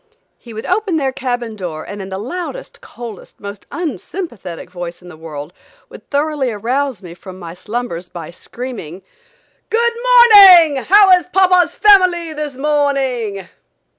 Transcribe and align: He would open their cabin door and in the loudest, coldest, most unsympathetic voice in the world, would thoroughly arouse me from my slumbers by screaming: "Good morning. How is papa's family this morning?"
He 0.39 0.51
would 0.51 0.65
open 0.65 0.97
their 0.97 1.11
cabin 1.11 1.55
door 1.55 1.83
and 1.83 2.01
in 2.01 2.09
the 2.09 2.17
loudest, 2.17 2.81
coldest, 2.81 3.39
most 3.39 3.67
unsympathetic 3.71 4.71
voice 4.71 4.99
in 5.03 5.09
the 5.09 5.15
world, 5.15 5.53
would 5.89 6.09
thoroughly 6.09 6.49
arouse 6.49 7.03
me 7.03 7.13
from 7.13 7.37
my 7.37 7.53
slumbers 7.53 8.09
by 8.09 8.31
screaming: 8.31 9.03
"Good 9.69 9.93
morning. 9.93 10.77
How 10.77 11.11
is 11.11 11.27
papa's 11.27 11.75
family 11.75 12.33
this 12.33 12.57
morning?" 12.57 13.47